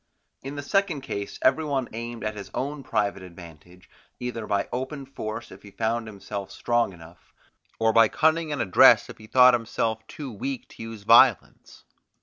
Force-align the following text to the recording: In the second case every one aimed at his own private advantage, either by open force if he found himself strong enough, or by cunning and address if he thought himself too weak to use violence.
In 0.41 0.55
the 0.55 0.63
second 0.63 1.01
case 1.01 1.37
every 1.43 1.63
one 1.63 1.87
aimed 1.93 2.23
at 2.23 2.33
his 2.35 2.49
own 2.55 2.81
private 2.81 3.21
advantage, 3.21 3.87
either 4.19 4.47
by 4.47 4.67
open 4.73 5.05
force 5.05 5.51
if 5.51 5.61
he 5.61 5.69
found 5.69 6.07
himself 6.07 6.49
strong 6.49 6.91
enough, 6.91 7.35
or 7.79 7.93
by 7.93 8.07
cunning 8.07 8.51
and 8.51 8.63
address 8.63 9.11
if 9.11 9.19
he 9.19 9.27
thought 9.27 9.53
himself 9.53 9.99
too 10.07 10.31
weak 10.31 10.67
to 10.69 10.81
use 10.81 11.03
violence. 11.03 11.83